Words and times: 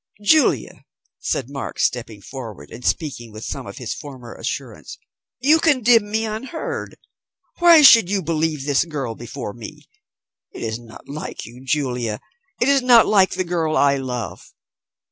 "Julia," 0.23 0.85
said 1.19 1.47
Mark, 1.51 1.77
stepping 1.77 2.23
forward, 2.23 2.71
and 2.71 2.83
speaking 2.83 3.31
with 3.31 3.43
some 3.45 3.67
of 3.67 3.77
his 3.77 3.93
former 3.93 4.33
assurance, 4.33 4.97
"you 5.39 5.59
condemn 5.59 6.09
me 6.09 6.25
unheard. 6.25 6.97
Why 7.59 7.83
should 7.83 8.09
you 8.09 8.23
believe 8.23 8.65
this 8.65 8.83
girl 8.83 9.13
before 9.13 9.53
me? 9.53 9.87
It 10.53 10.63
is 10.63 10.79
not 10.79 11.07
like 11.07 11.45
you, 11.45 11.63
Julia. 11.63 12.19
It 12.59 12.67
is 12.67 12.81
not 12.81 13.05
like 13.05 13.33
the 13.35 13.43
girl 13.43 13.77
I 13.77 13.97
love. 13.97 14.51